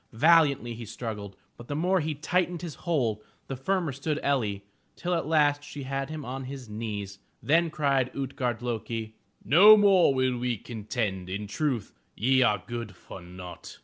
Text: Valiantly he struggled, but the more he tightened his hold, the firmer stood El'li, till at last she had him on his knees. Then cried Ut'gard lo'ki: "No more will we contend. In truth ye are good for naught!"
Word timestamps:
Valiantly 0.13 0.73
he 0.73 0.83
struggled, 0.83 1.35
but 1.57 1.67
the 1.67 1.75
more 1.75 1.99
he 1.99 2.15
tightened 2.15 2.63
his 2.63 2.73
hold, 2.73 3.21
the 3.45 3.55
firmer 3.55 3.91
stood 3.91 4.19
El'li, 4.23 4.63
till 4.95 5.13
at 5.13 5.27
last 5.27 5.63
she 5.63 5.83
had 5.83 6.09
him 6.09 6.25
on 6.25 6.45
his 6.45 6.67
knees. 6.67 7.19
Then 7.43 7.69
cried 7.69 8.09
Ut'gard 8.15 8.63
lo'ki: 8.63 9.13
"No 9.45 9.77
more 9.77 10.11
will 10.15 10.39
we 10.39 10.57
contend. 10.57 11.29
In 11.29 11.45
truth 11.45 11.93
ye 12.15 12.41
are 12.41 12.63
good 12.65 12.95
for 12.95 13.21
naught!" 13.21 13.77